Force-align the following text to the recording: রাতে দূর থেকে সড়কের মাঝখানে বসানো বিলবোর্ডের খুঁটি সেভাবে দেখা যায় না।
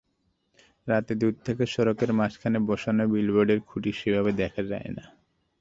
রাতে 0.87 1.13
দূর 1.15 1.33
থেকে 1.45 1.63
সড়কের 1.65 2.11
মাঝখানে 2.13 2.59
বসানো 2.69 3.03
বিলবোর্ডের 3.13 3.59
খুঁটি 3.67 3.91
সেভাবে 3.91 4.31
দেখা 4.41 4.61
যায় 4.63 4.89
না। 4.97 5.05